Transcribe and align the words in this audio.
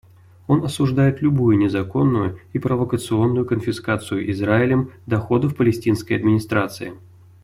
Он 0.47 0.63
осуждает 0.65 1.21
любую 1.21 1.59
незаконную 1.59 2.39
и 2.53 2.57
провокационную 2.57 3.45
конфискацию 3.45 4.31
Израилем 4.31 4.93
доходов 5.05 5.55
Палестинской 5.55 6.17
администрации. 6.17 6.93